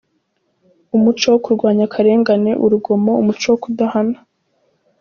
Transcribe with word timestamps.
Umuco 0.95 1.25
wo 1.33 1.39
kurwanya 1.45 1.83
akarengane, 1.87 2.51
urugomo, 2.65 3.11
umuco 3.21 3.45
wo 3.51 3.57
kudahana. 3.63 4.17